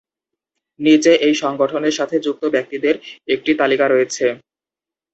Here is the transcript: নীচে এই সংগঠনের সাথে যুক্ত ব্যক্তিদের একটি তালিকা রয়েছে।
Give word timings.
নীচে 0.79 1.11
এই 1.25 1.33
সংগঠনের 1.43 1.97
সাথে 1.99 2.15
যুক্ত 2.25 2.43
ব্যক্তিদের 2.55 2.95
একটি 3.27 3.51
তালিকা 3.59 3.85
রয়েছে। 3.87 4.25